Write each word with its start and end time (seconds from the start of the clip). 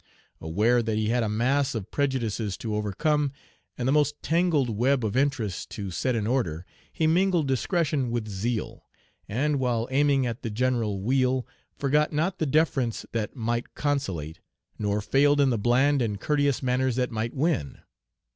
Aware 0.39 0.81
that 0.81 0.97
he 0.97 1.09
had 1.09 1.21
a 1.21 1.29
mass 1.29 1.75
of 1.75 1.91
prejudices 1.91 2.57
to 2.57 2.73
overcome, 2.75 3.31
and 3.77 3.87
the 3.87 3.91
most 3.91 4.19
tangled 4.23 4.71
web 4.71 5.05
of 5.05 5.15
interests 5.15 5.63
to 5.67 5.91
set 5.91 6.15
in 6.15 6.25
order, 6.25 6.65
he 6.91 7.05
mingled 7.05 7.47
discretion 7.47 8.09
with 8.09 8.27
zeal; 8.27 8.87
and, 9.29 9.59
while 9.59 9.87
aiming 9.91 10.25
at 10.25 10.41
the 10.41 10.49
general 10.49 10.99
weal, 11.03 11.45
forgot 11.77 12.11
not 12.11 12.39
the 12.39 12.47
deference 12.47 13.05
that 13.11 13.35
might 13.35 13.75
conciliate, 13.75 14.39
nor 14.79 15.01
failed 15.01 15.39
in 15.39 15.51
the 15.51 15.59
bland 15.59 16.01
and 16.01 16.19
courteous 16.19 16.63
manners 16.63 16.95
that 16.95 17.11
might 17.11 17.35
win. 17.35 17.77